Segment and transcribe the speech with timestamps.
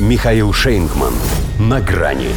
[0.00, 1.12] Михаил Шейнгман.
[1.60, 2.30] На грани.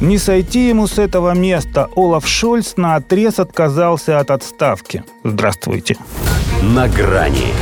[0.00, 1.90] Не сойти ему с этого места.
[1.96, 5.04] Олаф Шольц на отрез отказался от отставки.
[5.22, 5.98] Здравствуйте.
[6.62, 7.52] На грани.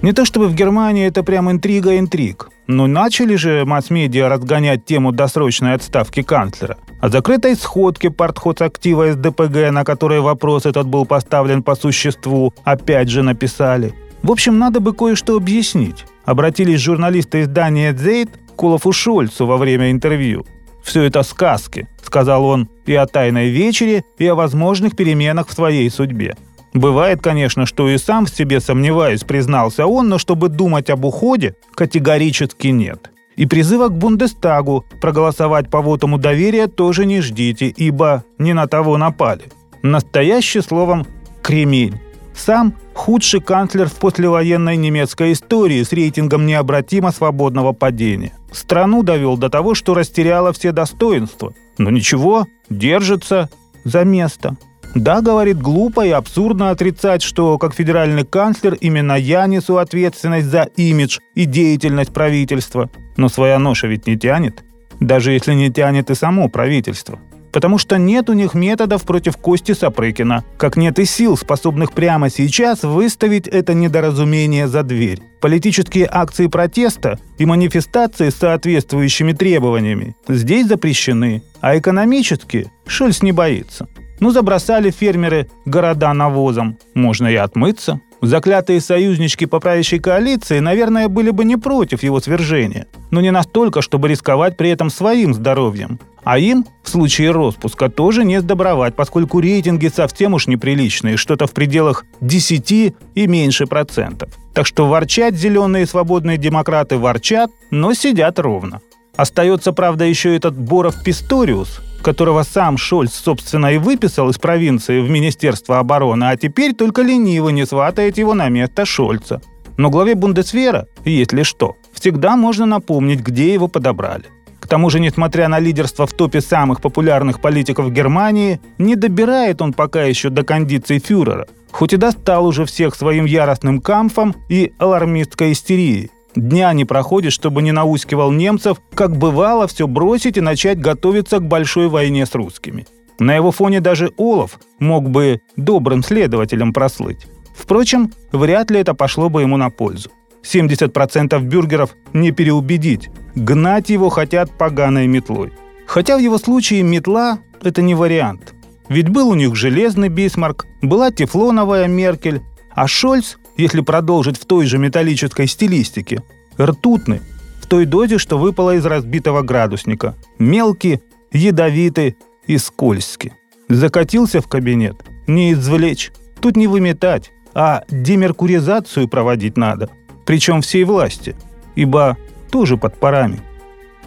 [0.00, 2.50] Не то чтобы в Германии это прям интрига интриг.
[2.68, 6.78] Но начали же масс-медиа разгонять тему досрочной отставки канцлера.
[7.00, 13.24] О закрытой сходке партхозактива СДПГ, на которой вопрос этот был поставлен по существу, опять же
[13.24, 13.92] написали.
[14.22, 19.90] В общем, надо бы кое-что объяснить обратились журналисты издания «Дзейт» к Олафу Шольцу во время
[19.90, 20.44] интервью.
[20.82, 25.88] «Все это сказки»,— сказал он,— «и о тайной вечере, и о возможных переменах в твоей
[25.90, 26.36] судьбе».
[26.74, 31.54] Бывает, конечно, что и сам в себе сомневаюсь, признался он, но чтобы думать об уходе,
[31.74, 33.10] категорически нет.
[33.36, 38.98] И призыва к Бундестагу проголосовать по вотому доверия тоже не ждите, ибо не на того
[38.98, 39.44] напали.
[39.82, 41.06] Настоящий словом
[41.42, 41.98] «кремень».
[42.34, 48.32] Сам худший канцлер в послевоенной немецкой истории с рейтингом необратимо свободного падения.
[48.50, 51.54] Страну довел до того, что растеряла все достоинства.
[51.78, 53.50] Но ничего, держится
[53.84, 54.56] за место.
[54.94, 60.62] Да, говорит, глупо и абсурдно отрицать, что как федеральный канцлер именно я несу ответственность за
[60.76, 62.88] имидж и деятельность правительства.
[63.16, 64.64] Но своя ноша ведь не тянет.
[65.00, 67.18] Даже если не тянет и само правительство
[67.52, 72.30] потому что нет у них методов против Кости Сапрыкина, как нет и сил, способных прямо
[72.30, 75.20] сейчас выставить это недоразумение за дверь.
[75.40, 83.88] Политические акции протеста и манифестации с соответствующими требованиями здесь запрещены, а экономически Шольц не боится.
[84.20, 86.78] Ну, забросали фермеры города навозом.
[86.94, 88.00] Можно и отмыться.
[88.22, 93.82] Заклятые союзнички по правящей коалиции, наверное, были бы не против его свержения, но не настолько,
[93.82, 96.00] чтобы рисковать при этом своим здоровьем.
[96.26, 101.52] А им, в случае распуска, тоже не сдобровать, поскольку рейтинги совсем уж неприличные, что-то в
[101.52, 102.72] пределах 10
[103.14, 104.30] и меньше процентов.
[104.52, 108.80] Так что ворчать зеленые свободные демократы ворчат, но сидят ровно.
[109.14, 115.08] Остается, правда, еще этот Боров Писториус, которого сам Шольц, собственно, и выписал из провинции в
[115.08, 119.40] Министерство обороны, а теперь только лениво не сватает его на место Шольца.
[119.76, 124.24] Но главе Бундесвера, если что, всегда можно напомнить, где его подобрали.
[124.66, 129.72] К тому же, несмотря на лидерство в топе самых популярных политиков Германии, не добирает он
[129.72, 135.52] пока еще до кондиций фюрера, хоть и достал уже всех своим яростным камфом и алармистской
[135.52, 136.10] истерией.
[136.34, 141.46] Дня не проходит, чтобы не наускивал немцев, как бывало, все бросить и начать готовиться к
[141.46, 142.88] большой войне с русскими.
[143.20, 147.28] На его фоне даже Олаф мог бы добрым следователем прослыть.
[147.54, 150.10] Впрочем, вряд ли это пошло бы ему на пользу.
[150.46, 153.10] 70% бюргеров не переубедить.
[153.34, 155.52] Гнать его хотят поганой метлой.
[155.86, 158.54] Хотя в его случае метла– это не вариант.
[158.88, 162.42] Ведь был у них железный Бисмарк, была тефлоновая Меркель,
[162.74, 166.22] а Шольц, если продолжить в той же металлической стилистике,
[166.60, 167.20] ртутный,
[167.60, 170.14] в той дозе, что выпало из разбитого градусника.
[170.38, 171.00] Мелкий,
[171.32, 173.32] ядовитый и скользкий.
[173.68, 175.04] Закатился в кабинет.
[175.26, 176.12] Не извлечь.
[176.40, 179.90] Тут не выметать, а демеркуризацию проводить надо–
[180.26, 181.34] причем всей власти,
[181.76, 182.18] ибо
[182.50, 183.40] тоже под парами.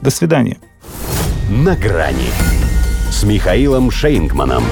[0.01, 0.59] До свидания.
[1.49, 2.29] На грани
[3.09, 4.63] с Михаилом Шейнгманом.